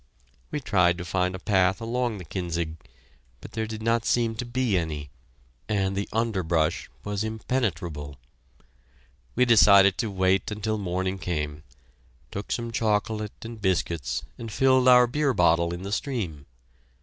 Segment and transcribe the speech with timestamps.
[0.49, 2.75] We tried to find a path along the Kinzig,
[3.39, 5.11] but there did not seem to be any,
[5.69, 8.17] and the underbrush was impenetrable.
[9.35, 11.61] We decided to wait until morning came,
[12.31, 16.47] took some chocolate and biscuits and filled our beer bottle in the stream.